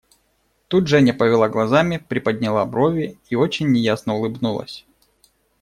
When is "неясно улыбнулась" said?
3.71-4.83